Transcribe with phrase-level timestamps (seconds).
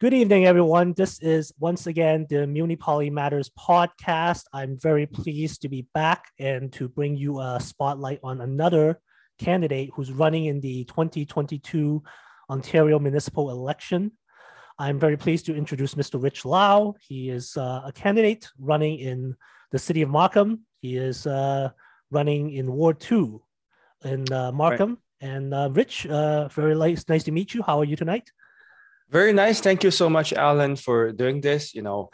[0.00, 0.94] Good evening, everyone.
[0.94, 4.44] This is once again the Munipoli Matters podcast.
[4.50, 8.98] I'm very pleased to be back and to bring you a spotlight on another
[9.38, 12.02] candidate who's running in the 2022
[12.48, 14.12] Ontario municipal election.
[14.78, 16.20] I'm very pleased to introduce Mr.
[16.20, 16.94] Ritch Lau.
[17.06, 19.36] He is uh, a candidate running in
[19.70, 20.64] the city of Markham.
[20.80, 21.72] He is uh,
[22.10, 23.42] running in Ward 2
[24.06, 24.96] in uh, Markham.
[25.20, 25.30] Right.
[25.30, 27.62] And uh, Ritch, uh, very nice, nice to meet you.
[27.62, 28.30] How are you tonight?
[29.10, 29.60] Very nice.
[29.60, 31.74] Thank you so much, Alan, for doing this.
[31.74, 32.10] You know,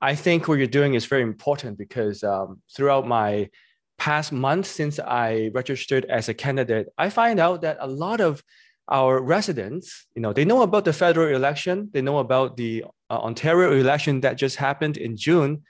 [0.00, 3.50] I think what you're doing is very important because um, throughout my
[3.98, 8.42] past month since I registered as a candidate, I find out that a lot of
[8.88, 13.18] our residents, you know, they know about the federal election, they know about the uh,
[13.18, 15.62] Ontario election that just happened in June,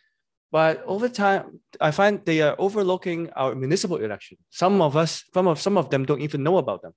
[0.52, 4.38] but over time, I find they are overlooking our municipal election.
[4.50, 6.92] Some of us, some of some of them, don't even know about them.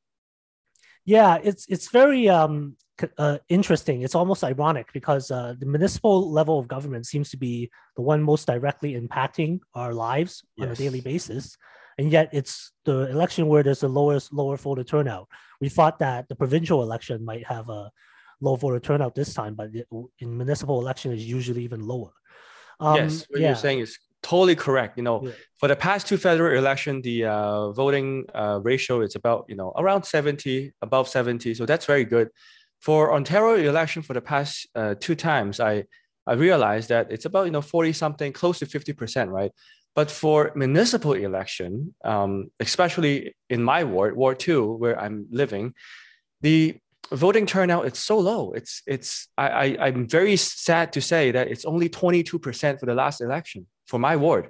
[1.04, 2.76] Yeah, it's it's very um,
[3.18, 4.02] uh, interesting.
[4.02, 8.22] It's almost ironic because uh, the municipal level of government seems to be the one
[8.22, 10.66] most directly impacting our lives yes.
[10.66, 11.58] on a daily basis,
[11.98, 15.28] and yet it's the election where there's the lowest lower voter turnout.
[15.62, 17.92] We thought that the provincial election might have a
[18.42, 19.70] low voter turnout this time, but
[20.20, 22.12] in municipal election is usually even lower.
[22.80, 23.48] Um, yes, what yeah.
[23.48, 24.98] you're saying is totally correct.
[24.98, 25.32] You know, yeah.
[25.58, 29.74] for the past two federal election, the uh, voting uh, ratio is about you know
[29.78, 31.54] around seventy, above seventy.
[31.54, 32.30] So that's very good.
[32.80, 35.86] For Ontario election, for the past uh, two times, I
[36.28, 39.52] I realized that it's about you know forty something, close to fifty percent, right?
[39.96, 45.74] But for municipal election, um, especially in my ward, Ward Two, where I'm living,
[46.42, 46.78] the
[47.12, 48.52] voting turnout it's so low.
[48.54, 52.96] It's it's I, I I'm very sad to say that it's only 22% for the
[52.96, 54.50] last election for my ward.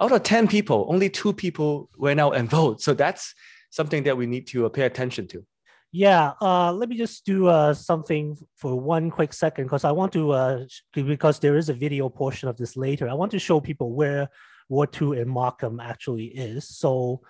[0.00, 2.80] Out of 10 people, only two people went out and vote.
[2.80, 3.34] So that's
[3.70, 5.44] something that we need to uh, pay attention to.
[5.90, 10.12] Yeah, uh, let me just do uh, something for one quick second because I want
[10.12, 13.08] to, uh, because there is a video portion of this later.
[13.08, 14.28] I want to show people where
[14.68, 16.68] Ward 2 in Markham actually is.
[16.68, 17.22] So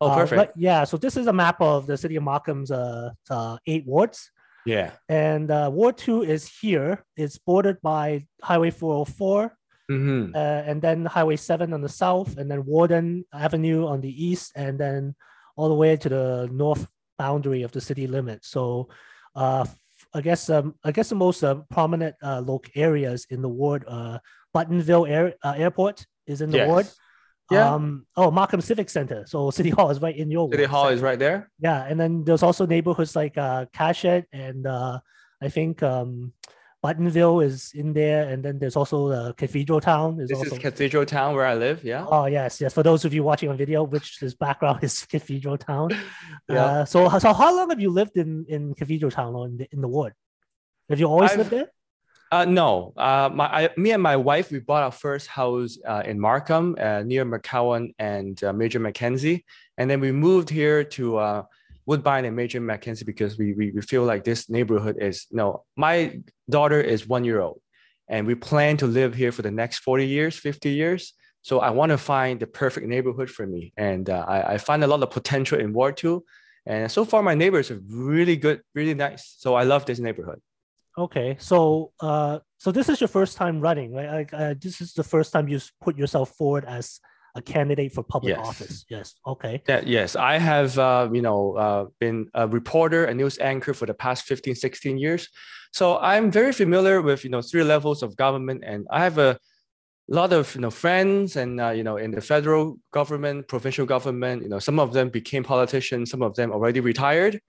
[0.00, 0.52] Oh, uh, perfect.
[0.56, 4.30] yeah, so this is a map of the city of Markham's uh, uh, eight wards.
[4.64, 4.92] Yeah.
[5.08, 7.04] And uh, Ward 2 is here.
[7.16, 9.56] It's bordered by Highway 404,
[9.90, 10.34] mm-hmm.
[10.34, 14.52] uh, and then Highway 7 on the south, and then Warden Avenue on the east,
[14.54, 15.16] and then
[15.56, 16.86] all the way to the north
[17.18, 18.44] boundary of the city limit.
[18.44, 18.88] So
[19.34, 19.66] uh,
[20.14, 23.84] I guess um, I guess the most uh, prominent uh, local areas in the ward,
[23.86, 24.18] uh,
[24.54, 26.68] Buttonville Air, uh, Airport is in the yes.
[26.68, 26.86] ward.
[27.50, 27.74] Yeah.
[27.74, 29.24] Um, oh, Markham Civic Center.
[29.26, 30.54] So City Hall is right in your ward.
[30.54, 31.50] City Hall is right there.
[31.58, 35.00] Yeah, and then there's also neighborhoods like uh, Cachet and uh,
[35.40, 36.32] I think um,
[36.84, 40.20] Buttonville is in there, and then there's also uh, Cathedral Town.
[40.20, 40.54] Is this also...
[40.54, 41.82] is Cathedral Town where I live.
[41.82, 42.06] Yeah.
[42.08, 42.72] Oh yes, yes.
[42.72, 45.90] For those of you watching on video, which his background is Cathedral Town.
[46.48, 46.64] yeah.
[46.64, 49.68] Uh, so, so how long have you lived in in Cathedral Town or in the,
[49.72, 50.12] in the wood?
[50.88, 51.68] Have you always I've, lived there?
[52.30, 56.02] Uh, no, uh, my I, me and my wife we bought our first house uh,
[56.04, 59.44] in Markham uh, near McCowan and uh, Major Mackenzie,
[59.78, 61.44] and then we moved here to
[61.88, 65.64] uh, Woodbine and Major Mackenzie because we, we we feel like this neighborhood is no.
[65.76, 67.60] My daughter is one year old,
[68.08, 71.14] and we plan to live here for the next forty years, fifty years.
[71.42, 74.86] So I want to find the perfect neighborhood for me, and I, I find a
[74.86, 76.24] lot of potential in Ward Two,
[76.66, 79.36] and so far my neighbors are really good, really nice.
[79.38, 80.40] So I love this neighborhood.
[80.96, 84.10] Okay, so uh, so this is your first time running, right?
[84.10, 87.00] Like, uh, this is the first time you put yourself forward as
[87.34, 88.46] a candidate for public yes.
[88.46, 88.84] office.
[88.88, 89.14] Yes.
[89.26, 89.62] Okay.
[89.68, 93.86] Yeah, yes, I have, uh, you know, uh, been a reporter, a news anchor for
[93.86, 95.28] the past 15, 16 years.
[95.72, 99.38] So I'm very familiar with, you know, three levels of government, and I have a
[100.08, 104.42] lot of, you know, friends, and uh, you know, in the federal government, provincial government,
[104.42, 107.40] you know, some of them became politicians, some of them already retired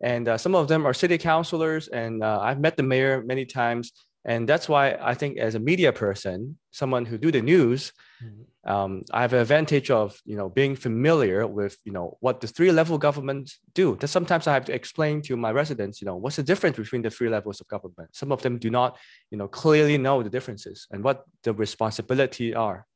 [0.00, 3.44] and uh, some of them are city councilors and uh, i've met the mayor many
[3.44, 3.92] times
[4.26, 7.92] and that's why i think as a media person someone who do the news
[8.22, 8.70] mm-hmm.
[8.70, 12.48] um, i have an advantage of you know being familiar with you know what the
[12.48, 13.96] three level governments do.
[13.96, 17.02] That sometimes i have to explain to my residents you know what's the difference between
[17.02, 18.10] the three levels of government?
[18.12, 18.98] Some of them do not
[19.30, 22.86] you know clearly know the differences and what the responsibility are.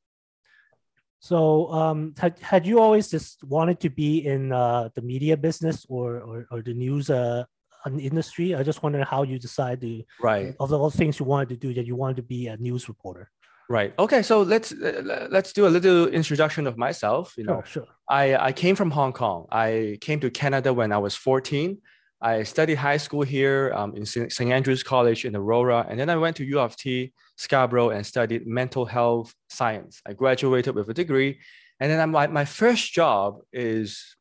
[1.20, 5.84] So, um, had, had you always just wanted to be in uh, the media business
[5.88, 7.44] or, or, or the news uh,
[7.86, 8.54] industry?
[8.54, 11.74] I just wondering how you decided to, right, of all things you wanted to do,
[11.74, 13.30] that you wanted to be a news reporter.
[13.70, 13.94] Right.
[14.00, 14.22] Okay.
[14.22, 17.34] So let's let's do a little introduction of myself.
[17.38, 17.86] You know, sure, sure.
[18.08, 19.46] I I came from Hong Kong.
[19.52, 21.78] I came to Canada when I was 14.
[22.20, 24.40] I studied high school here um, in St.
[24.40, 28.46] Andrews College in Aurora, and then I went to U of T Scarborough and studied
[28.46, 30.02] mental health science.
[30.04, 31.38] I graduated with a degree,
[31.78, 34.16] and then I'm like my first job is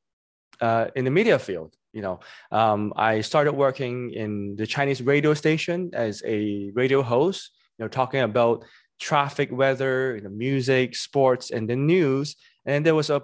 [0.61, 1.75] uh, in the media field.
[1.93, 2.19] You know,
[2.51, 7.51] um, I started working in the Chinese radio station as a radio host.
[7.77, 8.65] You know, talking about
[8.99, 12.35] traffic, weather, you know, music, sports, and the news.
[12.65, 13.21] And there was a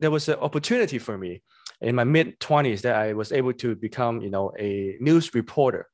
[0.00, 1.42] there was an opportunity for me
[1.80, 5.88] in my mid 20s that I was able to become, you know, a news reporter.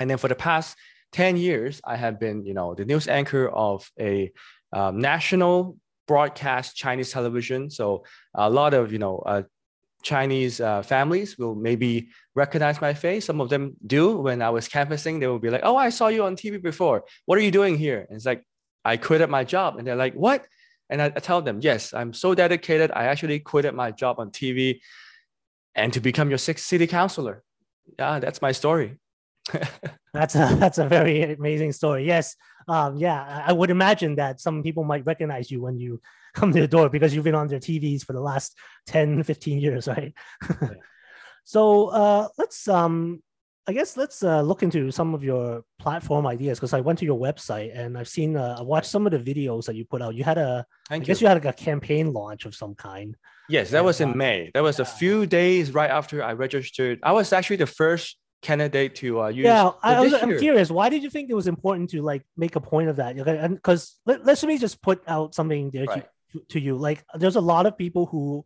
[0.00, 0.76] And then for the past
[1.12, 4.32] 10 years, I have been, you know, the news anchor of a
[4.72, 5.76] um, national
[6.08, 7.70] broadcast Chinese television.
[7.70, 8.04] So
[8.34, 9.42] a lot of, you know, uh,
[10.02, 13.26] Chinese uh, families will maybe recognize my face.
[13.26, 14.16] Some of them do.
[14.18, 17.04] When I was canvassing, they will be like, "Oh, I saw you on TV before.
[17.26, 18.44] What are you doing here?" And it's like,
[18.84, 20.46] "I quit at my job," and they're like, "What?"
[20.90, 22.90] And I, I tell them, "Yes, I'm so dedicated.
[22.94, 24.80] I actually quit at my job on TV,
[25.74, 27.42] and to become your sixth city councilor."
[27.98, 28.98] Yeah, that's my story.
[30.12, 32.06] that's a that's a very amazing story.
[32.06, 32.36] Yes,
[32.68, 36.00] um, yeah, I would imagine that some people might recognize you when you
[36.34, 38.56] come to the door because you've been on their TVs for the last
[38.86, 40.14] 10, 15 years, right?
[40.60, 40.68] yeah.
[41.44, 43.22] So uh, let's um,
[43.66, 47.04] I guess let's uh, look into some of your platform ideas because I went to
[47.04, 50.02] your website and I've seen uh, I watched some of the videos that you put
[50.02, 50.16] out.
[50.16, 51.28] You had a Thank I guess you.
[51.28, 53.16] had like a campaign launch of some kind.
[53.48, 54.50] Yes, that was in uh, May.
[54.54, 54.82] That was yeah.
[54.82, 56.98] a few days right after I registered.
[57.04, 59.44] I was actually the first candidate to uh, use.
[59.44, 60.68] Yeah, I, was, I'm curious.
[60.68, 63.14] Why did you think it was important to like make a point of that?
[63.14, 66.06] Because let, let's me just put out something there right.
[66.50, 66.76] To, you.
[66.76, 68.44] Like, there's a lot of people who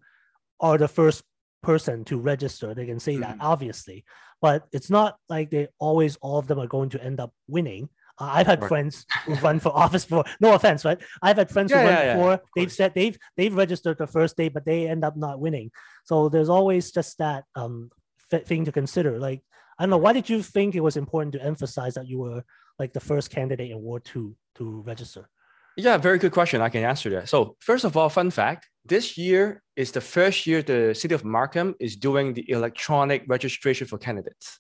[0.61, 1.23] are the first
[1.63, 2.75] person to register.
[2.75, 3.23] They can say mm-hmm.
[3.23, 4.05] that obviously,
[4.41, 7.89] but it's not like they always all of them are going to end up winning.
[8.19, 8.69] Uh, I've had right.
[8.69, 10.99] friends who run for office for no offense, right?
[11.21, 12.31] I've had friends yeah, who run yeah, before.
[12.31, 15.71] Yeah, they've said they've they've registered the first day, but they end up not winning.
[16.05, 17.91] So there's always just that um
[18.31, 19.19] thing to consider.
[19.19, 19.43] Like
[19.79, 19.99] I don't know.
[19.99, 22.45] Why did you think it was important to emphasize that you were
[22.79, 25.29] like the first candidate in War Two to register?
[25.77, 26.63] Yeah, very good question.
[26.63, 27.29] I can answer that.
[27.29, 31.25] So first of all, fun fact: this year is the first year the city of
[31.25, 34.59] Markham is doing the electronic registration for candidates.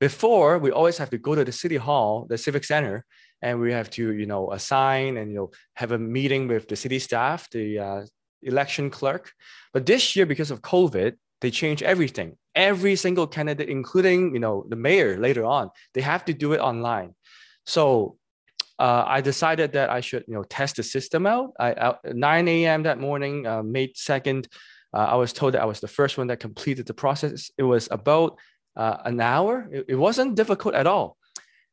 [0.00, 3.04] Before, we always have to go to the city hall, the civic center,
[3.42, 6.76] and we have to, you know, assign and you know have a meeting with the
[6.76, 8.00] city staff, the uh,
[8.42, 9.30] election clerk.
[9.72, 11.12] But this year, because of COVID,
[11.42, 12.36] they change everything.
[12.56, 16.58] Every single candidate, including you know the mayor later on, they have to do it
[16.60, 17.14] online.
[17.66, 18.16] So
[18.80, 21.52] uh, I decided that I should you know test the system out.
[21.60, 22.82] I, I 9 a.m.
[22.84, 24.46] that morning, uh, May 2nd,
[24.94, 27.50] uh, I was told that I was the first one that completed the process.
[27.58, 28.38] It was about
[28.76, 29.68] uh, an hour.
[29.70, 31.18] It, it, wasn't difficult at all.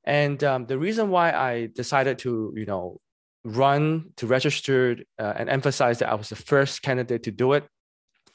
[0.04, 3.00] And um, the reason why I decided to you know
[3.46, 7.64] run to register uh, and emphasize that I was the first candidate to do it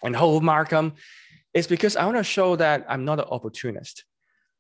[0.03, 0.95] and hold Markham
[1.53, 4.05] is because I want to show that I'm not an opportunist.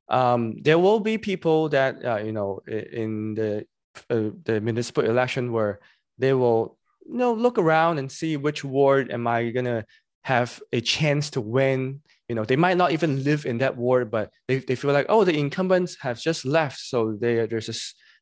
[0.09, 3.67] Um, there will be people that uh, you know in the
[4.11, 5.81] uh, the municipal election where
[6.19, 9.85] they will you know look around and see which ward am I gonna
[10.25, 12.01] have a chance to win.
[12.29, 15.07] You know, they might not even live in that ward, but they, they feel like,
[15.09, 16.79] oh, the incumbents have just left.
[16.79, 17.75] So they, there's a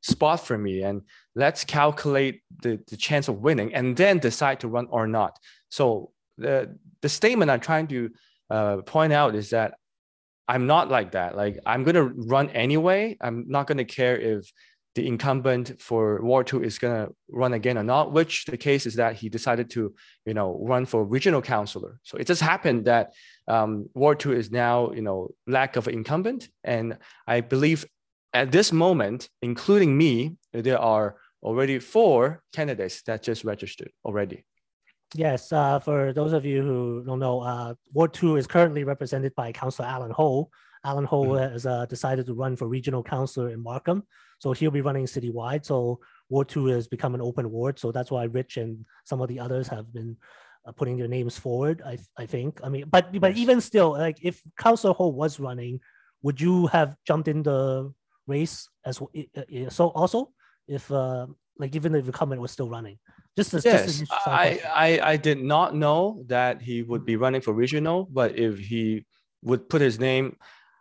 [0.02, 0.82] spot for me.
[0.82, 1.02] And
[1.34, 5.38] let's calculate the, the chance of winning and then decide to run or not.
[5.69, 8.11] So the, the statement I'm trying to
[8.49, 9.75] uh, point out is that
[10.49, 11.37] I'm not like that.
[11.37, 13.16] Like I'm gonna run anyway.
[13.20, 14.50] I'm not gonna care if
[14.94, 18.12] the incumbent for Ward Two is gonna run again or not.
[18.12, 19.94] Which the case is that he decided to,
[20.26, 22.00] you know, run for regional councilor.
[22.02, 23.12] So it just happened that
[23.46, 27.84] um, Ward Two is now, you know, lack of incumbent, and I believe
[28.32, 34.44] at this moment, including me, there are already four candidates that just registered already.
[35.14, 39.35] Yes, uh, for those of you who don't know, uh, Ward 2 is currently represented
[39.35, 40.50] by Councillor Alan Ho.
[40.84, 41.52] Alan Ho mm-hmm.
[41.52, 44.02] has uh, decided to run for regional councillor in Markham.
[44.38, 45.66] So he'll be running citywide.
[45.66, 47.78] So Ward 2 has become an open ward.
[47.78, 50.16] So that's why Ritch and some of the others have been
[50.66, 52.60] uh, putting their names forward, I, I think.
[52.64, 55.80] I mean, but but even still, like if Councillor Ho was running,
[56.22, 57.92] would you have jumped in the
[58.26, 59.10] race as well?
[59.68, 60.32] So also,
[60.68, 61.26] if uh,
[61.58, 62.99] like even if the incumbent was still running?
[63.37, 67.40] Just as, yes, just I, I I did not know that he would be running
[67.40, 69.06] for regional, but if he
[69.42, 70.37] would put his name,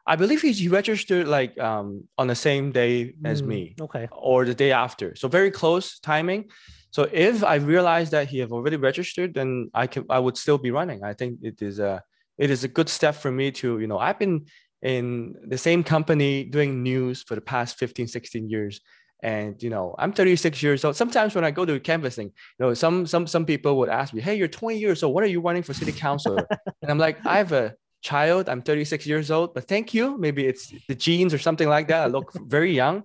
[0.10, 4.44] I believe he registered like um on the same day as mm, me, okay, or
[4.44, 6.50] the day after, so very close timing.
[6.90, 10.58] So if I realize that he have already registered, then I can I would still
[10.58, 11.04] be running.
[11.04, 12.02] I think it is a
[12.40, 14.48] it is a good step for me to you know I've been
[14.82, 18.82] in the same company doing news for the past 15 16 years.
[19.22, 20.96] And you know i'm 36 years old.
[20.96, 24.22] Sometimes when i go to canvassing you know some some some people would ask me
[24.22, 25.14] hey you're 20 years old.
[25.14, 26.38] What are you running for city council
[26.82, 30.46] and i'm like i have a child i'm 36 years old but thank you maybe
[30.46, 33.04] it's the genes or something like that i look very young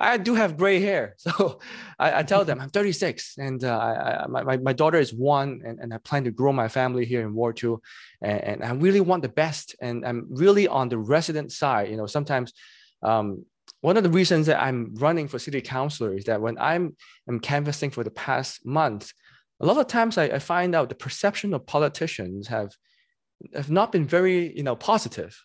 [0.00, 1.16] I do have gray hair.
[1.28, 1.58] So
[1.98, 5.62] I, I tell them I'm 36 and uh, I, I, my, my daughter is one
[5.64, 7.80] and, and I plan to grow my family here in War 2.
[8.22, 9.74] And, and I really want the best.
[9.80, 11.90] And I'm really on the resident side.
[11.90, 12.52] You know, sometimes
[13.02, 13.44] um,
[13.80, 16.96] one of the reasons that I'm running for city councilor is that when I'm,
[17.28, 19.12] I'm canvassing for the past month,
[19.60, 22.70] a lot of times I, I find out the perception of politicians have,
[23.54, 25.44] have not been very, you know, positive.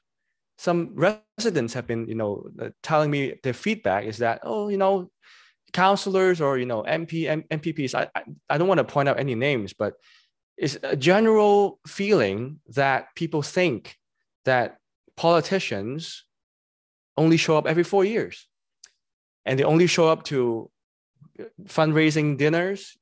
[0.57, 4.77] Some residents have been, you know, uh, telling me their feedback is that, oh, you
[4.77, 5.09] know,
[5.73, 9.19] counselors or, you know, MP, M- MPPs, I, I, I don't want to point out
[9.19, 9.95] any names, but
[10.57, 13.97] it's a general feeling that people think
[14.45, 14.77] that
[15.17, 16.25] politicians
[17.17, 18.47] only show up every four years.
[19.45, 20.69] And they only show up to
[21.65, 22.97] fundraising dinners,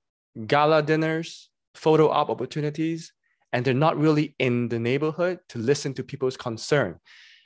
[0.48, 3.14] gala dinners, photo op opportunities,
[3.54, 7.00] and they're not really in the neighborhood to listen to people's concern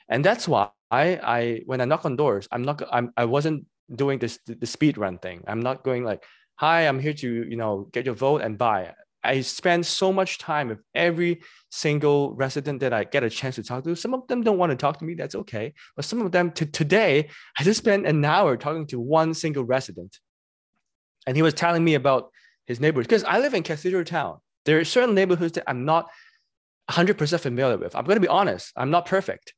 [0.08, 3.66] and that's why I, I when I knock on doors, I'm not I'm I wasn't
[3.94, 5.42] doing this the speed run thing.
[5.46, 6.24] I'm not going like,
[6.56, 8.94] hi, I'm here to you know get your vote and buy.
[9.24, 13.64] I spend so much time with every single resident that I get a chance to
[13.64, 13.96] talk to.
[13.96, 15.14] Some of them don't want to talk to me.
[15.14, 15.74] That's okay.
[15.96, 19.64] But some of them, to today, I just spent an hour talking to one single
[19.64, 20.20] resident.
[21.26, 22.30] And he was telling me about
[22.68, 24.38] his neighborhood because I live in Cathedral Town.
[24.66, 26.10] There are certain neighborhoods that I'm not
[26.90, 27.96] 100% familiar with.
[27.96, 29.54] I'm going to be honest, I'm not perfect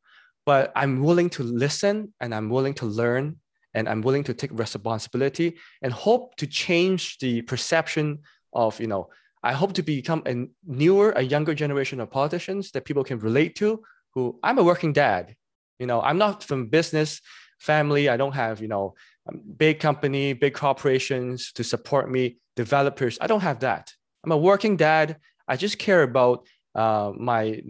[0.49, 3.37] but I'm willing to listen and I'm willing to learn
[3.75, 8.21] and I'm willing to take responsibility and hope to change the perception
[8.55, 9.11] of, you know,
[9.43, 13.57] I hope to become a newer, a younger generation of politicians that people can relate
[13.57, 13.83] to.
[14.15, 15.37] Who I'm a working dad,
[15.79, 17.21] you know, I'm not from business
[17.59, 18.09] family.
[18.09, 18.95] I don't have, you know,
[19.29, 23.19] um, big company, big corporations to support me, developers.
[23.21, 23.93] I don't have that.
[24.25, 25.17] I'm a working dad.
[25.47, 27.63] I just care about uh, my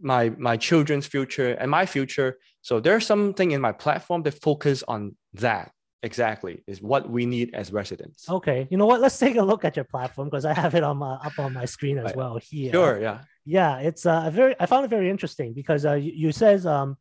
[0.00, 2.38] my my children's future and my future.
[2.62, 5.70] So there's something in my platform that focus on that.
[6.02, 6.62] Exactly.
[6.66, 8.28] Is what we need as residents.
[8.28, 8.68] Okay.
[8.70, 9.00] You know what?
[9.00, 11.54] Let's take a look at your platform because i have it on my up on
[11.54, 12.16] my screen as right.
[12.16, 12.72] well here.
[12.72, 13.20] Sure yeah.
[13.46, 16.98] Yeah it's uh very i found it very interesting because uh you, you says um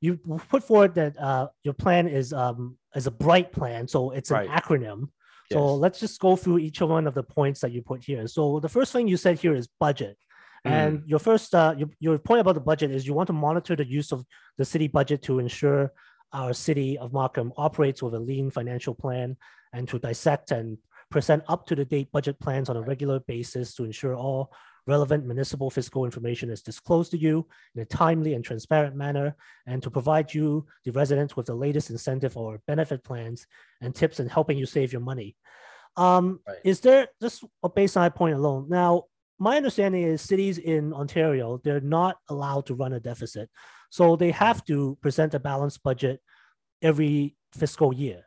[0.00, 0.16] you
[0.48, 3.88] put forward that uh your plan is um is a bright plan.
[3.88, 4.48] So it's an right.
[5.52, 8.26] So let's just go through each one of the points that you put here.
[8.26, 10.16] So the first thing you said here is budget.
[10.64, 11.02] And mm.
[11.06, 13.86] your first, uh, your, your point about the budget is you want to monitor the
[13.86, 14.24] use of
[14.58, 15.92] the city budget to ensure
[16.32, 19.36] our city of Markham operates with a lean financial plan
[19.72, 20.78] and to dissect and
[21.10, 24.52] present up to the date budget plans on a regular basis to ensure all
[24.86, 29.82] relevant municipal fiscal information is disclosed to you in a timely and transparent manner and
[29.82, 33.46] to provide you, the residents, with the latest incentive or benefit plans
[33.80, 35.36] and tips in helping you save your money.
[35.96, 36.58] Um, right.
[36.64, 38.66] Is there just based on that point alone?
[38.68, 39.04] Now,
[39.38, 43.50] my understanding is cities in Ontario, they're not allowed to run a deficit.
[43.90, 46.20] So they have to present a balanced budget
[46.82, 48.26] every fiscal year.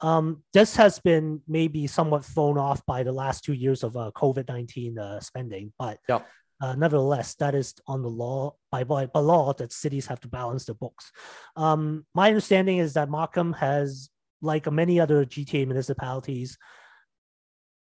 [0.00, 4.10] Um, this has been maybe somewhat thrown off by the last two years of uh,
[4.14, 6.26] COVID 19 uh, spending, but yep.
[6.60, 10.28] uh, nevertheless, that is on the law, by, by, by law, that cities have to
[10.28, 11.10] balance their books.
[11.56, 14.08] Um, my understanding is that Markham has,
[14.40, 16.56] like many other GTA municipalities,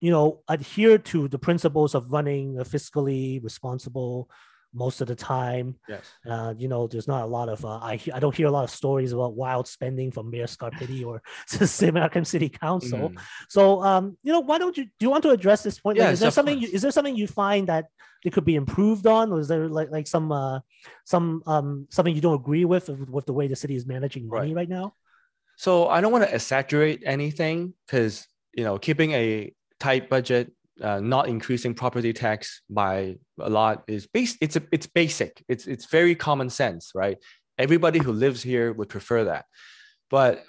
[0.00, 4.28] you know, adhere to the principles of running a fiscally responsible
[4.74, 5.76] most of the time.
[5.88, 6.10] Yes.
[6.28, 8.64] Uh, you know, there's not a lot of uh, I I don't hear a lot
[8.64, 11.22] of stories about wild spending from Mayor Scarpitti or
[11.88, 13.10] American City Council.
[13.10, 13.18] Mm.
[13.48, 15.98] So um, you know, why don't you do you want to address this point?
[15.98, 17.86] Yes, is there something you, is there something you find that
[18.24, 20.60] it could be improved on, or is there like like some uh
[21.04, 24.48] some um something you don't agree with with the way the city is managing money
[24.48, 24.94] right, right now?
[25.56, 31.00] So I don't want to exaggerate anything because you know keeping a tight budget, uh,
[31.00, 34.36] not increasing property tax by a lot is base.
[34.40, 35.44] It's a, it's basic.
[35.48, 37.18] It's it's very common sense, right?
[37.58, 39.46] Everybody who lives here would prefer that,
[40.10, 40.44] but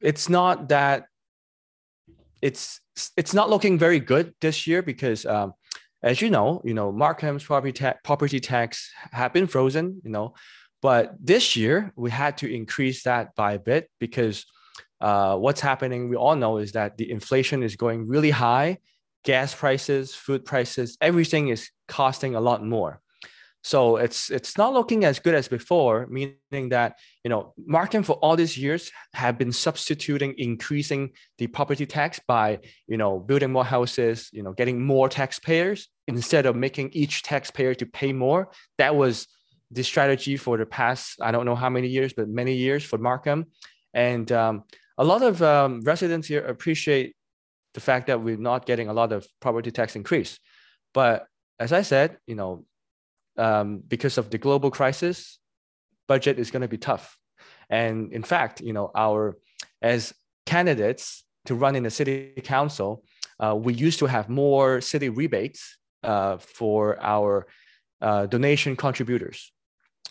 [0.00, 1.06] it's not that.
[2.40, 2.80] It's
[3.16, 5.54] it's not looking very good this year because, um,
[6.02, 10.00] as you know, you know Markham's property tax property tax have been frozen.
[10.04, 10.34] You know,
[10.80, 14.46] but this year we had to increase that by a bit because
[15.00, 18.78] uh, what's happening, we all know, is that the inflation is going really high.
[19.26, 23.00] Gas prices, food prices, everything is costing a lot more.
[23.66, 28.12] So it's it's not looking as good as before, meaning that you know Markham for
[28.22, 33.64] all these years have been substituting increasing the property tax by you know building more
[33.64, 38.52] houses, you know getting more taxpayers instead of making each taxpayer to pay more.
[38.78, 39.26] That was
[39.72, 42.98] the strategy for the past I don't know how many years, but many years for
[42.98, 43.46] Markham,
[43.92, 44.62] and um,
[44.96, 47.16] a lot of um, residents here appreciate
[47.76, 50.40] the fact that we're not getting a lot of property tax increase.
[50.94, 51.26] But
[51.60, 52.64] as I said, you know,
[53.36, 55.38] um, because of the global crisis,
[56.08, 57.18] budget is going to be tough.
[57.68, 59.36] And in fact, you know, our
[59.82, 60.14] as
[60.46, 63.04] candidates to run in the city council,
[63.38, 67.46] uh, we used to have more city rebates uh, for our
[68.00, 69.52] uh, donation contributors.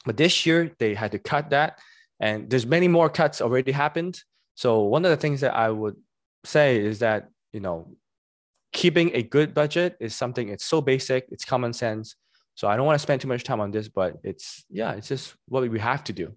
[0.06, 1.80] But this year they had to cut that,
[2.20, 4.22] and there's many more cuts already happened.
[4.54, 5.96] So one of the things that I would
[6.44, 7.78] say is that you know
[8.76, 12.18] keeping a good budget is something it's so basic, it's common sense.
[12.56, 15.08] So I don't want to spend too much time on this, but it's yeah, it's
[15.08, 16.28] just what we have to do.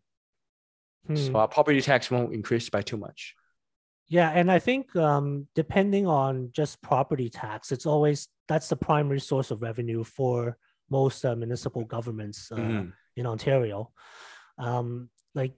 [1.07, 1.17] Hmm.
[1.17, 3.35] So our property tax won't increase by too much.
[4.09, 9.21] Yeah, and I think um, depending on just property tax, it's always that's the primary
[9.21, 10.57] source of revenue for
[10.91, 12.91] most uh, municipal governments uh, mm-hmm.
[13.17, 13.91] in Ontario.
[14.57, 15.53] Um, like,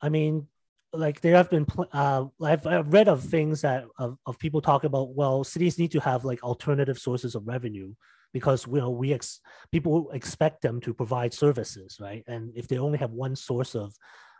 [0.00, 0.48] I mean,
[0.96, 4.84] like there have been, uh, I've, I've read of things that of, of people talk
[4.84, 5.14] about.
[5.14, 7.94] Well, cities need to have like alternative sources of revenue
[8.32, 9.40] because you know we ex-
[9.72, 12.24] people expect them to provide services, right?
[12.26, 13.94] And if they only have one source of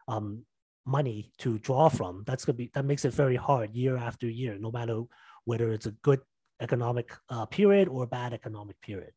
[0.09, 0.45] um,
[0.87, 4.57] money to draw from, that's gonna be that makes it very hard year after year,
[4.59, 5.03] no matter
[5.45, 6.21] whether it's a good
[6.61, 9.13] economic uh, period or a bad economic period.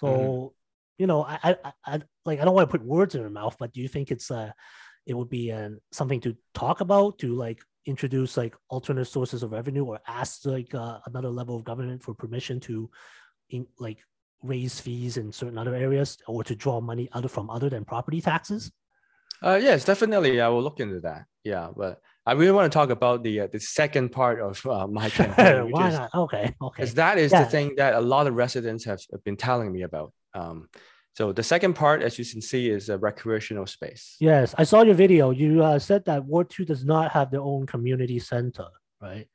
[0.00, 0.46] So, mm-hmm.
[0.98, 3.56] you know, I, I, I, like I don't want to put words in your mouth,
[3.58, 4.50] but do you think it's uh,
[5.08, 9.52] it would be uh, something to talk about to like introduce like alternate sources of
[9.52, 12.90] revenue or ask like uh, another level of government for permission to
[13.48, 13.98] in, like
[14.42, 18.20] raise fees in certain other areas or to draw money other from other than property
[18.20, 18.70] taxes?
[19.42, 20.40] Uh, yes, definitely.
[20.40, 21.24] I will look into that.
[21.42, 24.86] Yeah, but I really want to talk about the uh, the second part of uh,
[24.86, 25.70] my campaign.
[25.70, 26.14] Why is, not?
[26.14, 26.82] Okay, okay.
[26.82, 27.44] Because that is yeah.
[27.44, 30.12] the thing that a lot of residents have been telling me about.
[30.34, 30.68] Um,
[31.18, 34.14] so the second part, as you can see, is a recreational space.
[34.20, 35.32] Yes, I saw your video.
[35.32, 38.68] You uh, said that Ward Two does not have their own community center,
[39.02, 39.26] right?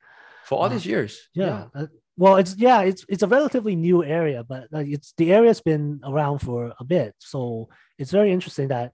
[0.46, 1.28] For all uh, these years.
[1.34, 1.66] Yeah.
[1.74, 1.82] yeah.
[1.82, 1.86] Uh,
[2.16, 6.00] well, it's yeah, it's it's a relatively new area, but like it's the area's been
[6.02, 8.92] around for a bit, so it's very interesting that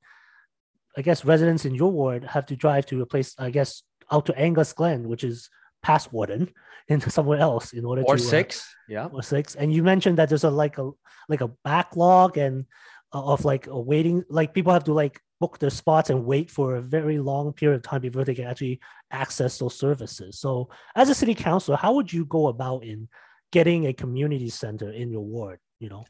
[0.99, 4.27] I guess residents in your ward have to drive to a place, I guess, out
[4.27, 5.49] to Angus Glen, which is
[5.83, 6.51] past Warden,
[6.89, 9.55] into somewhere else in order or to uh, six, uh, yeah, or six.
[9.55, 10.91] And you mentioned that there's a like a
[11.29, 12.67] like a backlog and
[13.13, 16.51] uh, of like a waiting, like people have to like book their spots and wait
[16.51, 18.79] for a very long period of time before they can actually
[19.11, 20.39] access those services.
[20.39, 23.09] So, as a city councilor, how would you go about in
[23.51, 25.59] getting a community center in your ward?
[25.79, 26.05] You know.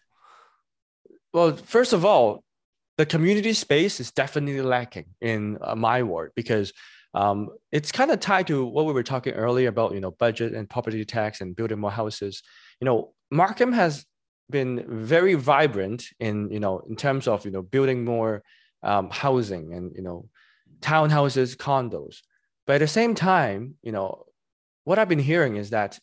[1.32, 2.42] Well, first of all,
[2.98, 6.72] the community space is definitely lacking in uh, my ward because
[7.14, 10.54] um, it's kind of tied to what we were talking earlier about, you know, budget
[10.54, 12.42] and property tax and building more houses.
[12.80, 14.06] You know, Markham has
[14.48, 18.42] been very vibrant in, you know, in terms of, you know, building more
[18.82, 20.28] um, housing and, you know,
[20.80, 22.18] townhouses, condos.
[22.66, 24.24] But at the same time, you know,
[24.84, 25.98] what I've been hearing is that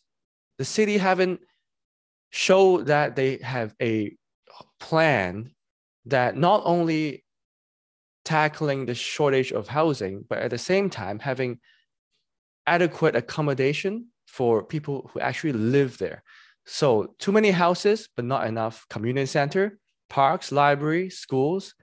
[0.58, 1.40] the city haven't
[2.30, 4.14] showed that they have a
[4.78, 5.52] plan
[6.06, 7.24] that not only
[8.28, 11.60] tackling the shortage of housing, but at the same time having
[12.66, 13.94] adequate accommodation
[14.26, 16.22] for people who actually live there.
[16.66, 21.74] So too many houses, but not enough community center, parks, library, schools,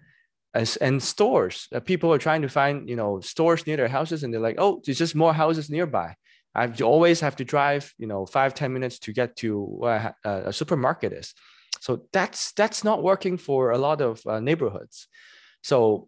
[0.53, 1.67] and, and stores.
[1.73, 4.59] Uh, people are trying to find, you know, stores near their houses, and they're like,
[4.65, 6.09] oh, there's just more houses nearby.
[6.53, 9.49] I always have to drive, you know, five ten minutes to get to
[9.81, 11.33] where a supermarket is.
[11.81, 15.07] So that's that's not working for a lot of uh, neighborhoods.
[15.61, 16.07] So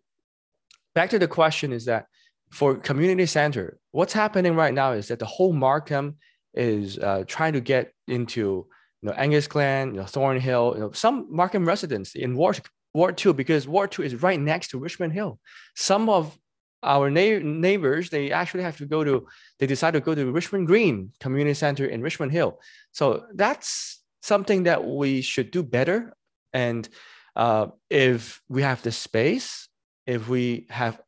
[0.97, 2.07] back to the question is that
[2.49, 6.15] for community center, what's happening right now is that the whole Markham
[6.55, 8.65] is uh, trying to get into
[9.01, 12.61] you know Angus Glen, you know Thornhill, you know some Markham residents in Ward
[12.95, 15.39] Ward Two because Ward Two is right next to Richmond Hill.
[15.75, 16.35] Some of
[16.81, 19.27] our na- neighbors they actually have to go to
[19.59, 22.59] they decide to go to Richmond Green Community Center in Richmond Hill.
[22.91, 23.05] So
[23.35, 26.15] that's something that we should do better.
[26.53, 26.89] And
[27.35, 29.66] uh, if we have the space,
[30.07, 30.99] if we have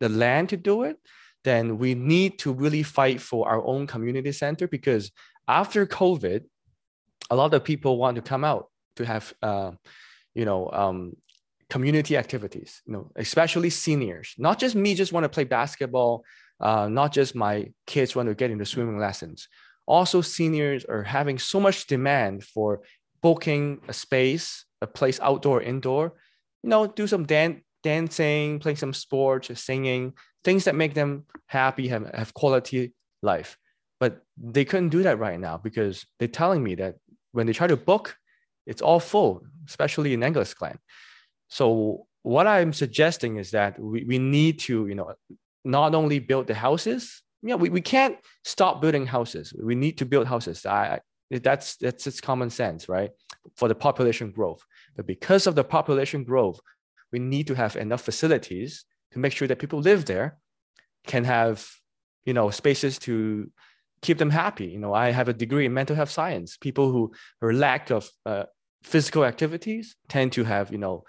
[0.00, 0.96] the land to do it,
[1.44, 5.10] then we need to really fight for our own community center because
[5.48, 6.44] after COVID,
[7.30, 9.72] a lot of people want to come out to have, uh,
[10.34, 11.16] you know, um,
[11.68, 12.80] community activities.
[12.86, 14.34] You know, especially seniors.
[14.38, 16.24] Not just me, just want to play basketball.
[16.60, 19.48] Uh, not just my kids want to get into swimming lessons
[19.86, 22.82] also seniors are having so much demand for
[23.20, 26.14] booking a space, a place outdoor, indoor,
[26.62, 30.14] you know, do some dan- dancing, playing some sports, singing,
[30.44, 32.92] things that make them happy, have, have quality
[33.22, 33.58] life.
[34.00, 36.96] But they couldn't do that right now because they're telling me that
[37.32, 38.16] when they try to book,
[38.66, 40.78] it's all full, especially in Angus Glen.
[41.48, 45.14] So what I'm suggesting is that we, we need to, you know,
[45.64, 49.52] not only build the houses, yeah, we, we can't stop building houses.
[49.60, 50.64] We need to build houses.
[50.64, 53.10] I, that's that's just common sense, right?
[53.56, 54.62] For the population growth.
[54.96, 56.60] But because of the population growth,
[57.12, 60.38] we need to have enough facilities to make sure that people live there
[61.06, 61.68] can have
[62.24, 63.50] you know spaces to
[64.02, 64.66] keep them happy.
[64.66, 66.56] You know, I have a degree in mental health science.
[66.56, 68.44] People who are lack of uh,
[68.82, 71.04] physical activities tend to have you know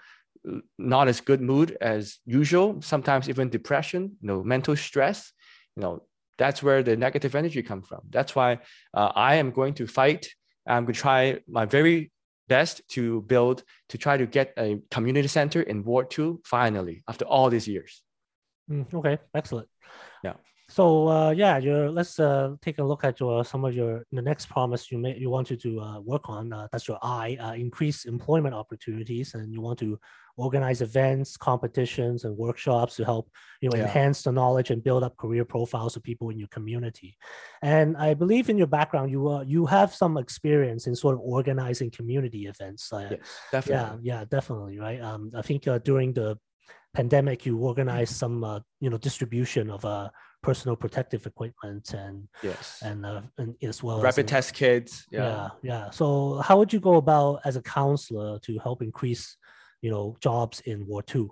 [0.78, 2.80] not as good mood as usual.
[2.82, 4.16] Sometimes even depression.
[4.20, 5.32] You know, mental stress.
[5.76, 6.02] You know,
[6.38, 8.00] that's where the negative energy come from.
[8.10, 8.58] That's why
[8.92, 10.28] uh, I am going to fight.
[10.66, 12.12] I'm going to try my very
[12.48, 17.24] best to build to try to get a community center in Ward Two finally after
[17.24, 18.02] all these years.
[18.70, 19.68] Mm, okay, excellent.
[20.22, 20.34] Yeah.
[20.74, 24.20] So uh, yeah, your, let's uh, take a look at your some of your the
[24.20, 26.52] next promise you may you wanted to uh, work on.
[26.52, 30.00] Uh, that's your I uh, increase employment opportunities, and you want to
[30.36, 33.84] organize events, competitions, and workshops to help you know Yeah.
[33.84, 37.16] enhance the knowledge and build up career profiles of people in your community.
[37.62, 41.20] And I believe in your background, you uh, you have some experience in sort of
[41.20, 42.92] organizing community events.
[42.92, 43.20] Uh, Yes,
[43.52, 43.74] definitely.
[43.76, 45.00] yeah, yeah, definitely, right.
[45.00, 46.36] Um, I think uh, during the
[46.94, 50.08] pandemic, you organized some, uh, you know, distribution of uh,
[50.44, 52.80] personal protective equipment and Yes.
[52.82, 55.06] and uh, and as well Rapid uh, test kits.
[55.10, 55.22] Yeah.
[55.22, 55.48] Yeah.
[55.62, 59.36] yeah, So, how would you go about as a counselor to help increase,
[59.80, 61.26] you know, jobs in War Two?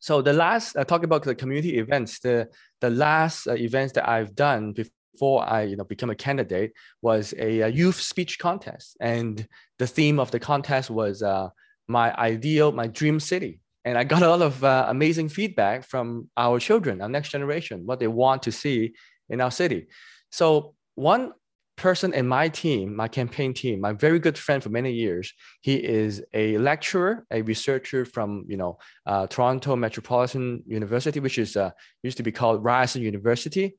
[0.00, 2.48] So the last uh, talking about the community events, the
[2.80, 7.34] the last uh, events that I've done before I you know become a candidate was
[7.38, 9.46] a, uh youth speech contest, and
[9.78, 11.48] the theme of the contest was uh,
[11.86, 13.61] my ideal, my dream city.
[13.84, 17.84] And I got a lot of uh, amazing feedback from our children, our next generation,
[17.84, 18.94] what they want to see
[19.28, 19.88] in our city.
[20.30, 21.32] So one
[21.76, 25.74] person in my team, my campaign team, my very good friend for many years, he
[25.74, 31.70] is a lecturer, a researcher from you know uh, Toronto Metropolitan University, which is uh,
[32.02, 33.76] used to be called Ryerson University.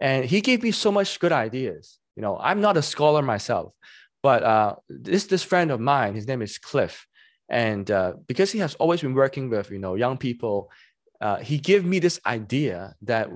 [0.00, 1.98] And he gave me so much good ideas.
[2.16, 3.72] You know, I'm not a scholar myself,
[4.22, 7.06] but uh, this this friend of mine, his name is Cliff,
[7.48, 10.70] and uh, because he has always been working with you know young people,
[11.20, 13.28] uh, he gave me this idea that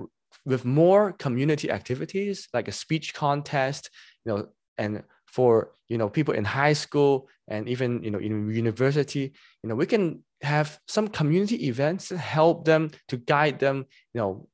[0.45, 3.89] with more community activities like a speech contest,
[4.25, 8.49] you know, and for you know people in high school and even you know in
[8.49, 13.85] university you know we can have some community events that help them to guide them
[14.13, 14.47] you know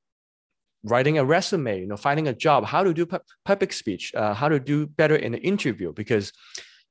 [0.84, 4.34] writing a resume you know finding a job how to do pu- public speech uh,
[4.34, 5.94] how to do better in an interview.
[5.94, 6.32] Because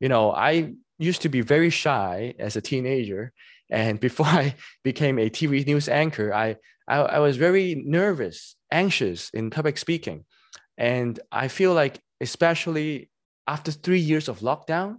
[0.01, 0.72] you know i
[1.03, 3.33] used to be very shy as a teenager
[3.71, 6.57] and before i became a tv news anchor i
[6.88, 10.25] i, I was very nervous anxious in public speaking.
[10.79, 13.11] And i feel like especially
[13.47, 14.99] after three years of lockdown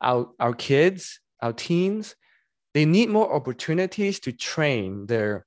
[0.00, 2.16] our, our kids our teens
[2.74, 5.44] they need more opportunities to train their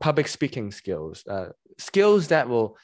[0.00, 2.76] public speaking skills uh, skills that will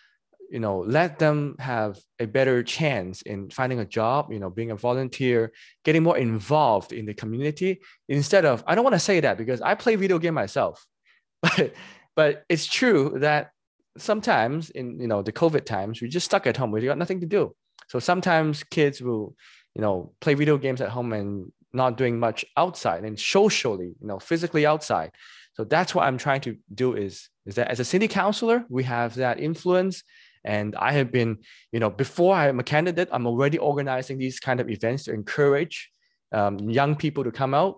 [0.51, 4.73] you know let them have a better chance in finding a job you know being
[4.73, 5.53] a volunteer
[5.85, 9.61] getting more involved in the community instead of i don't want to say that because
[9.61, 10.85] i play video game myself
[11.43, 11.73] but
[12.17, 13.51] but it's true that
[13.97, 17.21] sometimes in you know the covid times we just stuck at home we got nothing
[17.21, 17.55] to do.
[17.89, 19.35] So sometimes kids will
[19.75, 24.07] you know play video games at home and not doing much outside and socially you
[24.07, 25.13] know physically outside.
[25.55, 28.85] So that's what i'm trying to do is is that as a city councilor we
[28.85, 30.03] have that influence
[30.44, 31.38] and i have been
[31.72, 35.90] you know before i'm a candidate i'm already organizing these kind of events to encourage
[36.33, 37.76] um, young people to come out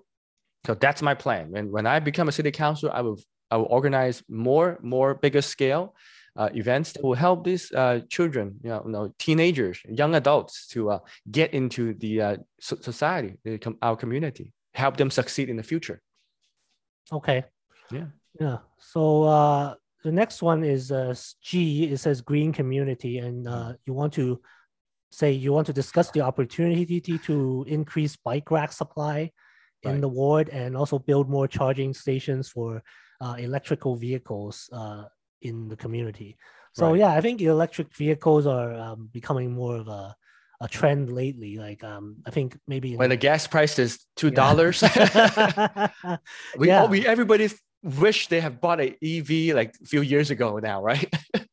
[0.66, 3.18] so that's my plan and when i become a city councilor i will
[3.51, 5.94] i will organize more more bigger scale
[6.37, 10.66] uh, events that will help these uh, children, you know, you know, teenagers, young adults
[10.68, 10.98] to uh,
[11.31, 16.01] get into the uh, society, the our community, help them succeed in the future.
[17.12, 17.44] Okay.
[17.90, 18.07] Yeah.
[18.40, 18.59] Yeah.
[18.79, 21.85] So uh, the next one is uh, G.
[21.85, 24.41] It says green community, and uh, you want to
[25.11, 29.31] say you want to discuss the opportunity to, increase bike rack supply
[29.83, 30.01] in Right.
[30.01, 32.83] the ward and also build more charging stations for
[33.21, 35.05] uh, electrical vehicles uh,
[35.43, 36.37] in the community.
[36.73, 37.01] So Right.
[37.01, 40.15] yeah, I think electric vehicles are um, becoming more of a,
[40.61, 41.59] a trend lately.
[41.59, 44.35] Like um, I think maybe in When the gas price is two Yeah.
[44.35, 44.83] dollars,
[46.57, 46.87] we, Yeah.
[46.87, 47.51] we everybody
[47.83, 51.12] wish they have bought a EV like a few years ago now, right?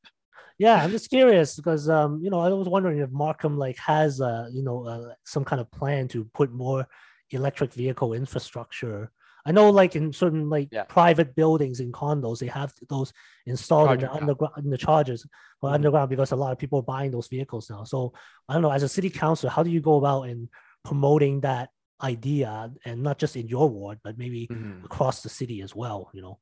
[0.57, 4.19] Yeah, I'm just curious because um, you know, I was wondering if Markham like has
[4.19, 6.85] uh, you know, uh, some kind of plan to put more
[7.31, 9.11] electric vehicle infrastructure.
[9.45, 10.83] I know like in certain like Yeah.
[10.83, 13.13] private buildings in condos, they have those
[13.45, 15.25] installed in the Charger underground in the chargers
[15.61, 15.75] or Mhm.
[15.75, 17.85] underground because a lot of people are buying those vehicles now.
[17.85, 18.13] So
[18.49, 20.49] I don't know, as a city council, how do you go about in
[20.83, 21.69] promoting that
[22.01, 24.83] idea and not just in your ward, but maybe Mhm.
[24.85, 26.39] across the city as well, you know?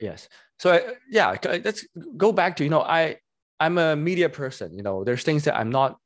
[0.00, 0.28] Yes.
[0.58, 3.16] So uh, yeah, let's go back to you know I
[3.60, 4.74] I'm a media person.
[4.74, 5.98] You know, there's things that I'm not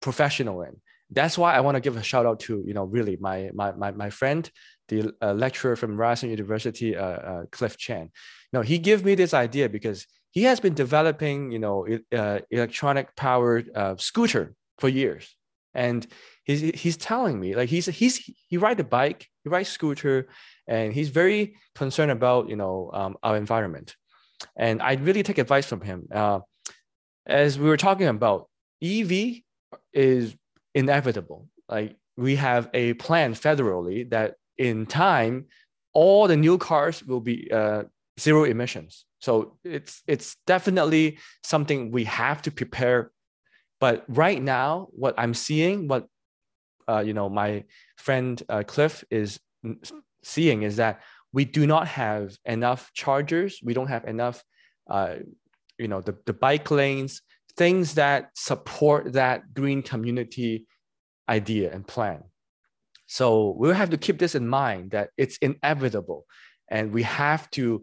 [0.00, 0.80] professional in.
[1.10, 3.72] That's why I want to give a shout out to you know really my my
[3.72, 4.50] my, my friend,
[4.88, 8.10] the uh, lecturer from Ryerson University, uh, uh, Cliff Chan.
[8.52, 13.14] No, he gave me this idea because he has been developing, you know, uh, electronic
[13.14, 15.36] powered uh, scooter for years,
[15.74, 16.06] and
[16.44, 20.28] he's he's telling me like he's he's he ride a bike, he rides scooter,
[20.66, 23.96] and he's very concerned about you know um, our environment,
[24.56, 26.08] and I really take advice from him.
[26.12, 26.40] Uh,
[27.26, 28.48] as we were talking about,
[28.82, 29.42] EV
[29.92, 30.34] is
[30.74, 31.48] inevitable.
[31.68, 35.46] Like we have a plan federally that in time,
[35.94, 37.84] all the new cars will be uh,
[38.18, 39.04] zero emissions.
[39.20, 43.11] So it's it's definitely something we have to prepare.
[43.82, 46.06] But right now, what I'm seeing, what
[46.88, 47.64] uh, you know, my
[47.96, 49.40] friend uh, Cliff is
[50.22, 51.00] seeing is that
[51.32, 53.58] we do not have enough chargers.
[53.60, 54.44] We don't have enough,
[54.88, 55.16] uh,
[55.78, 57.22] you know, the, the bike lanes,
[57.56, 60.64] things that support that green community
[61.28, 62.22] idea and plan.
[63.08, 66.26] So we'll have to keep this in mind that it's inevitable.
[66.70, 67.82] And we have to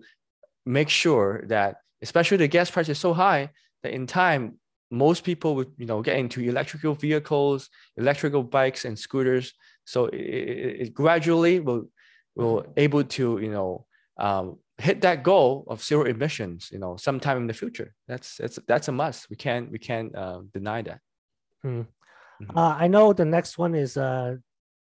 [0.66, 3.50] make sure that, especially the gas price is so high,
[3.84, 4.60] that in time,
[4.92, 9.54] most people would you know get into electrical vehicles, electrical bikes and scooters.
[9.86, 11.90] So it, it, it gradually will
[12.36, 13.86] will able to you know
[14.18, 18.60] um, hit that goal of zero emissions you know sometime in the future that's that's
[18.68, 21.00] that's a must we can't we can't uh, deny that
[21.62, 21.82] hmm.
[21.82, 22.58] mm-hmm.
[22.58, 24.36] uh, i know the next one is uh,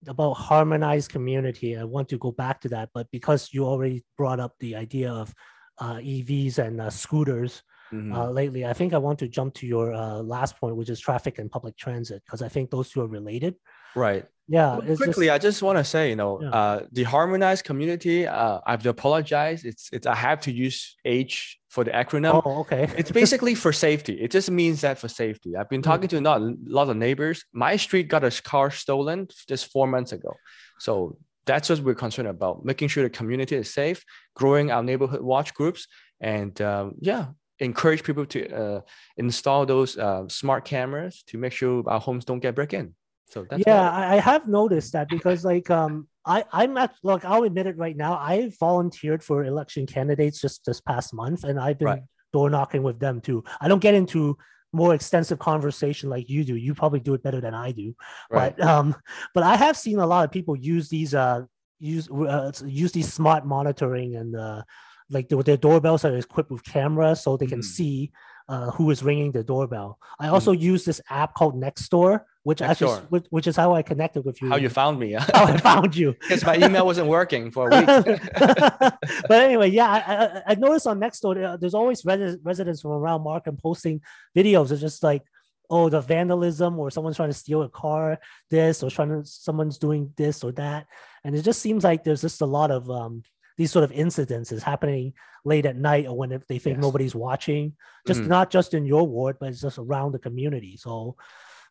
[0.06, 4.40] about harmonized community i want to go back to that but because you already brought
[4.40, 5.34] up the idea of
[5.78, 8.12] uh, evs and uh, scooters mm-hmm.
[8.12, 8.64] Uh, lately.
[8.66, 11.76] I think i want to jump to your last point which is traffic and public
[11.76, 13.54] transit because i think those two are related.
[13.94, 14.24] Right.
[14.48, 16.50] Yeah quickly just, i just want to say you know yeah.
[16.50, 20.96] uh, the harmonized community uh, i have to apologize it's it's i have to use
[21.04, 22.40] h for the acronym.
[22.44, 22.88] Oh okay.
[22.96, 24.14] It's basically for safety.
[24.14, 25.56] It just means that for safety.
[25.56, 25.90] I've been hmm.
[25.90, 27.44] talking to not a lot of neighbors.
[27.52, 30.34] My street got a car stolen just four months ago.
[30.78, 35.22] So that's what we're concerned about making sure the community is safe growing our neighborhood
[35.22, 35.88] watch groups
[36.20, 37.26] and um, yeah
[37.60, 38.80] encourage people to uh,
[39.16, 42.94] install those uh, smart cameras to make sure our homes don't get broken in
[43.30, 47.24] so that's yeah, I, I have noticed that because like um I I'm at look
[47.24, 51.60] I'll admit it right now I volunteered for election candidates just this past month and
[51.60, 52.02] I've been right.
[52.32, 53.44] door knocking with them too.
[53.60, 54.38] I don't get into
[54.72, 56.56] more extensive conversation like you do.
[56.56, 57.94] You probably do it better than I do,
[58.30, 58.56] right.
[58.56, 58.96] but um
[59.34, 61.42] but I have seen a lot of people use these uh
[61.80, 64.62] use uh, use these smart monitoring and uh
[65.10, 67.64] like their, their doorbells are equipped with cameras so they can mm.
[67.64, 68.12] see
[68.48, 69.98] uh, who is ringing the doorbell.
[70.18, 70.60] I also mm.
[70.60, 74.40] use this app called Nextdoor, which Next actually which, which, is how I connected with
[74.40, 74.48] you.
[74.48, 75.12] How you found me?
[75.12, 76.14] how I found you?
[76.20, 77.86] Because my email wasn't working for a week.
[78.38, 82.92] but anyway, yeah, I, I, I noticed on Nextdoor uh, there's always res- residents from
[82.92, 84.00] around Markham posting
[84.34, 84.72] videos.
[84.72, 85.22] It's just like
[85.70, 88.18] oh the vandalism or someone's trying to steal a car
[88.48, 90.86] this or trying to someone's doing this or that
[91.24, 93.22] and it just seems like there's just a lot of um
[93.58, 95.12] these sort of incidences happening
[95.44, 96.82] late at night or when they think yes.
[96.82, 97.74] nobody's watching,
[98.06, 98.30] just mm-hmm.
[98.30, 100.76] not just in your ward, but it's just around the community.
[100.76, 101.16] So,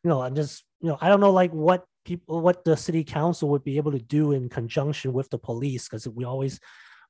[0.04, 3.04] you know, I'm just, you know, I don't know like what people, what the city
[3.04, 6.60] council would be able to do in conjunction with the police, because we always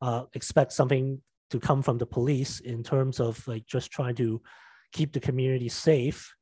[0.01, 4.41] uh, expect something to come from the police in terms of like just trying to
[4.93, 6.33] keep the community safe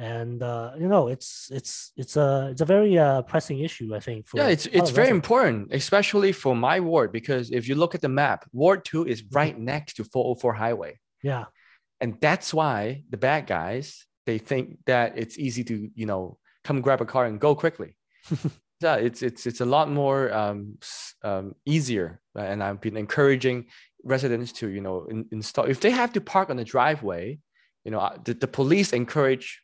[0.00, 4.00] and uh, you know it's it's it's a it's a very uh, pressing issue i
[4.00, 8.00] think yeah it's it's very important especially for my ward because if you look at
[8.00, 9.36] the map ward 2 is mm-hmm.
[9.36, 10.98] right next to 404 highway.
[11.22, 11.44] Yeah.
[12.00, 16.80] And that's why the bad guys they think that it's easy to you know come
[16.80, 17.96] grab a car and go quickly.
[18.82, 20.78] Yeah it's it's it's a lot more um,
[21.22, 23.66] um, easier and i've been encouraging
[24.04, 27.38] residents to you know in, install if they have to park on the driveway
[27.84, 29.60] you know uh, the, the police encourage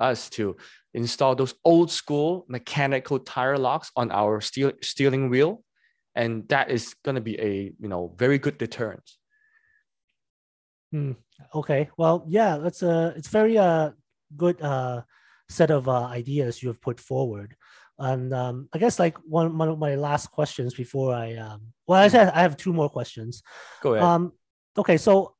[0.00, 0.56] us to
[0.94, 5.62] install those old school mechanical tire locks on our steel, steering wheel.
[6.14, 9.08] And that is going to be a, you know, very good deterrent.
[10.90, 11.12] Hmm.
[11.54, 11.88] Okay.
[11.96, 13.90] Well, yeah, that's a, it's very uh,
[14.36, 15.02] good uh,
[15.48, 17.54] set of uh, ideas you have put forward.
[17.98, 22.00] And um, I guess like one, one of my last questions before I, um, well,
[22.00, 23.42] I said I have two more questions.
[23.82, 24.04] Go ahead.
[24.04, 24.32] Um,
[24.76, 24.96] okay.
[24.96, 25.34] So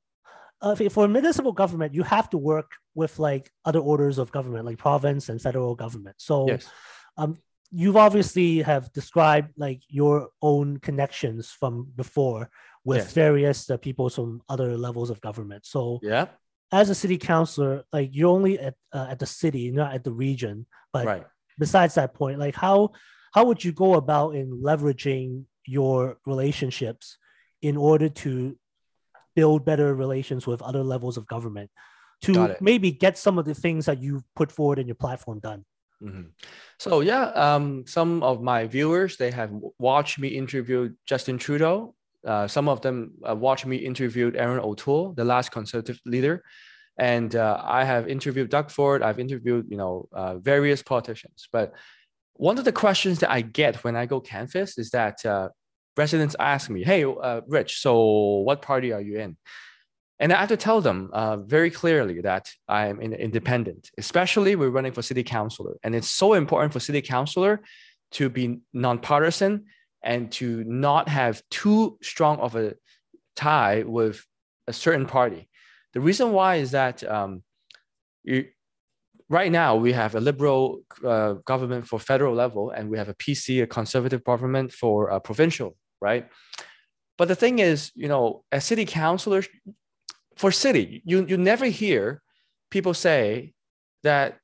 [0.62, 4.78] uh, for municipal government, you have to work with like other orders of government, like
[4.78, 6.16] province and federal government.
[6.18, 6.68] So, yes.
[7.16, 7.38] um,
[7.70, 12.50] you've obviously have described like your own connections from before
[12.84, 13.12] with yes.
[13.12, 15.66] various uh, people from other levels of government.
[15.66, 16.26] So, yeah,
[16.72, 20.12] as a city councilor, like you're only at uh, at the city, not at the
[20.12, 20.66] region.
[20.92, 21.26] But right.
[21.58, 22.92] besides that point, like how
[23.32, 27.16] how would you go about in leveraging your relationships
[27.62, 28.56] in order to
[29.40, 31.70] build better relations with other levels of government
[32.26, 32.32] to
[32.70, 35.60] maybe get some of the things that you've put forward in your platform done.
[36.04, 36.28] Mm-hmm.
[36.84, 37.64] So yeah, um,
[37.96, 39.50] some of my viewers they have
[39.88, 41.76] watched me interview Justin Trudeau
[42.24, 46.42] Uh, some of them uh, watched me interviewed Erin O'Toole, the last conservative leader,
[46.98, 49.02] and uh, I have interviewed Doug Ford.
[49.02, 51.48] I've interviewed you know uh, various politicians.
[51.52, 51.72] But
[52.34, 55.48] one of the questions that I get when I go canvass is that uh,
[55.96, 59.36] residents ask me, "Hey, uh, Ritch, so what party are you in?"
[60.20, 64.68] And I have to tell them uh, very clearly that I'm an independent, especially we're
[64.68, 65.76] running for city councilor.
[65.82, 67.62] And it's so important for city councilor
[68.12, 69.64] to be nonpartisan
[70.02, 72.74] and to not have too strong of a
[73.34, 74.24] tie with
[74.66, 75.48] a certain party.
[75.94, 77.42] The reason why is that um,
[78.22, 78.46] you,
[79.30, 83.14] right now we have a liberal uh, government for federal level and we have a
[83.14, 86.28] PC, a conservative government for uh, provincial, right?
[87.16, 89.48] But the thing is, you know, as city councilors,
[90.36, 92.22] for city, you, you never hear
[92.70, 93.52] people say
[94.02, 94.38] that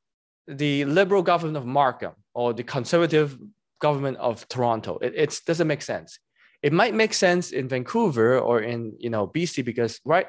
[0.47, 3.37] the liberal government of Markham or the conservative
[3.81, 4.99] government of Toronto.
[5.03, 6.19] It it's, doesn't make sense.
[6.63, 10.27] It might make sense in Vancouver or in you know BC because right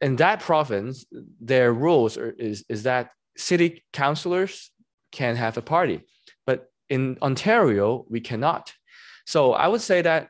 [0.00, 1.06] in that province,
[1.40, 4.70] their rules are, is, is that city councilors
[5.12, 6.02] can have a party,
[6.46, 8.72] but in Ontario we cannot.
[9.26, 10.28] So I would say that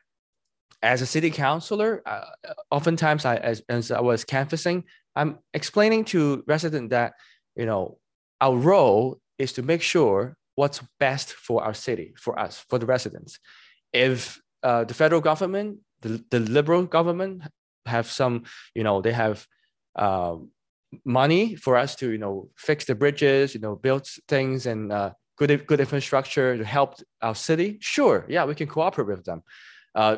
[0.83, 2.25] as a city councilor, uh,
[2.71, 4.83] oftentimes I, as, as I was canvassing,
[5.15, 7.13] I'm explaining to residents that,
[7.55, 7.97] you know,
[8.39, 12.85] our role is to make sure what's best for our city, for us, for the
[12.85, 13.39] residents.
[13.93, 17.43] If uh, the federal government, the, the liberal government
[17.85, 19.45] have some, you know, they have
[19.95, 20.37] uh,
[21.05, 25.11] money for us to, you know, fix the bridges, you know, build things and uh,
[25.37, 29.43] good, good infrastructure to help our city, sure, yeah, we can cooperate with them.
[29.95, 30.17] Uh,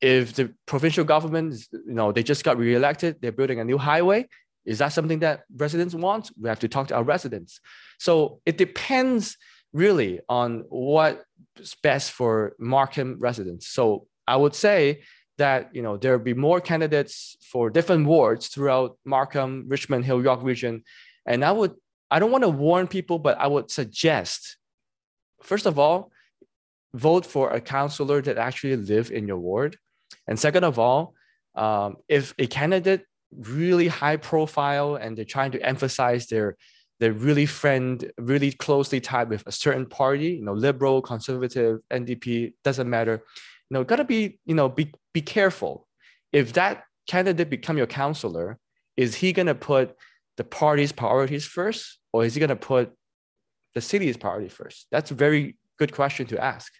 [0.00, 4.26] if the provincial government, you know, they just got reelected, they're building a new highway,
[4.64, 6.30] is that something that residents want?
[6.40, 7.60] We have to talk to our residents.
[7.98, 9.36] So it depends
[9.72, 13.68] really on what's best for Markham residents.
[13.68, 15.02] So I would say
[15.38, 20.22] that you know there will be more candidates for different wards throughout Markham, Richmond Hill,
[20.22, 20.82] York region,
[21.26, 21.74] and I would
[22.10, 24.56] I don't want to warn people, but I would suggest
[25.42, 26.10] first of all
[26.94, 29.76] vote for a councillor that actually live in your ward
[30.26, 31.14] and second of all,
[31.54, 36.56] um, if a candidate really high profile and they're trying to emphasize their
[36.98, 42.54] they're really friend, really closely tied with a certain party, you know, liberal, conservative, NDP,
[42.64, 43.22] doesn't matter.
[43.70, 45.86] You know, gotta be, you know, be be careful.
[46.32, 48.58] If that candidate become your counselor,
[48.96, 49.96] is he gonna put
[50.36, 52.92] the party's priorities first, or is he gonna put
[53.74, 54.86] the city's priority first?
[54.90, 56.72] That's a very good question to ask.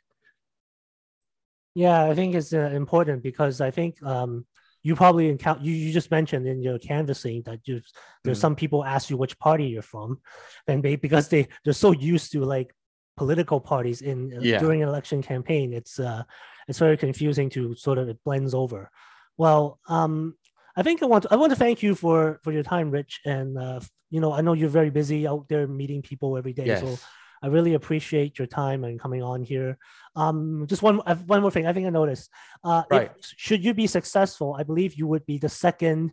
[1.74, 4.46] Yeah, I think it's uh, important because I think um,
[4.82, 7.80] you probably encounter you, you just mentioned in your canvassing that you
[8.24, 8.40] there's mm.
[8.40, 10.20] some people ask you which party you're from,
[10.68, 12.72] and they because they they're so used to like
[13.16, 14.58] political parties in uh, yeah.
[14.58, 16.22] during an election campaign, it's uh
[16.68, 18.90] it's very confusing to sort of it blends over.
[19.36, 20.36] Well, um,
[20.76, 23.20] I think I want to, I want to thank you for for your time, Ritch,
[23.24, 26.66] and uh, you know I know you're very busy out there meeting people every day,
[26.66, 26.80] yes.
[26.80, 26.98] so
[27.42, 29.78] I really appreciate your time and coming on here.
[30.14, 31.66] Um, just one one more thing.
[31.66, 32.30] I think I noticed.
[32.64, 33.10] Uh, right.
[33.18, 36.12] If, should you be successful, I believe you would be the second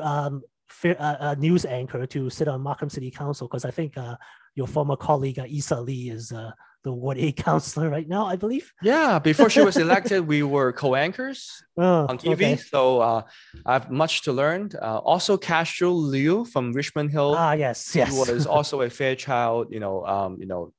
[0.00, 0.42] um,
[0.84, 4.16] uh, uh, news anchor to sit on Markham City Council because I think uh,
[4.54, 6.52] your former colleague uh, Isa Lee is uh,
[6.84, 8.72] the Ward 8 councillor right now, I believe.
[8.82, 12.32] Yeah, before she was elected, we were co-anchors oh, on TV.
[12.32, 12.56] Okay.
[12.56, 13.22] So uh,
[13.66, 14.70] I have much to learn.
[14.80, 17.34] Uh, also, Castro Liu from Richmond Hill.
[17.36, 18.12] Ah, yes, yes.
[18.12, 20.72] was also a Fairchild, you know, um, you know,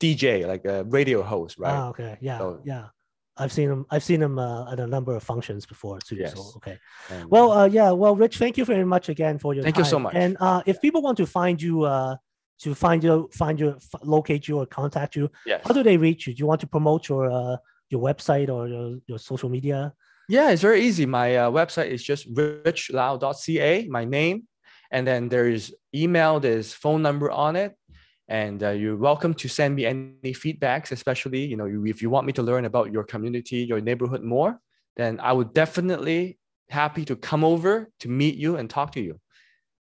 [0.00, 1.72] DJ, like a radio host, right?
[1.72, 2.86] Ah, okay, yeah, so, yeah.
[3.36, 3.86] I've seen him.
[3.90, 6.16] I've seen him uh, at a number of functions before too.
[6.16, 6.34] Yes.
[6.34, 6.78] So okay.
[7.10, 7.90] And, well, uh, yeah.
[7.90, 9.62] Well, Ritch, thank you very much again for your.
[9.62, 9.84] Thank time.
[9.84, 10.14] you so much.
[10.14, 12.16] And uh, if people want to find you, uh,
[12.60, 15.62] to find you, find you, locate you, or contact you, yes.
[15.64, 16.34] how do they reach you?
[16.34, 17.56] Do you want to promote your uh,
[17.88, 19.94] your website or your, your social media?
[20.28, 21.06] Yeah, it's very easy.
[21.06, 24.46] My uh, website is just ritchlau.ca, my name,
[24.90, 27.76] and then there is email, there's phone number on it,
[28.28, 32.26] and uh, you're welcome to send me any feedbacks, especially you know if you want
[32.26, 34.60] me to learn about your community, your neighborhood more,
[34.96, 39.20] then I would definitely happy to come over to meet you and talk to you.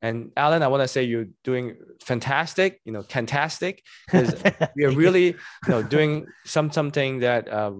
[0.03, 4.35] And Alan, I want to say you're doing fantastic, you know, fantastic, because
[4.77, 7.73] we are really, you know, doing some something that uh,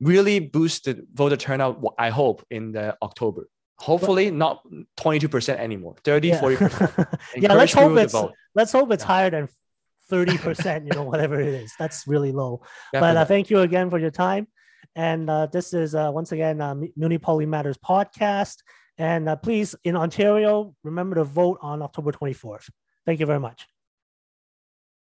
[0.00, 1.82] really boosted voter turnout.
[1.98, 3.48] I hope in the October.
[3.78, 4.62] Hopefully, not
[4.98, 6.40] 22% anymore, 30, yeah.
[6.40, 7.18] 40%.
[7.36, 8.14] yeah, let's hope it's
[8.54, 9.06] let's hope it's yeah.
[9.06, 9.48] higher than
[10.10, 10.84] 30%.
[10.84, 12.62] You know, whatever it is, that's really low.
[12.92, 13.14] Definitely.
[13.14, 14.48] But uh, thank you again for your time.
[14.94, 18.56] And uh, this is uh, once again uh, Munipoli Matters podcast.
[18.98, 22.70] And uh, please, in Ontario, remember to vote on October 24th.
[23.04, 23.66] Thank you very much.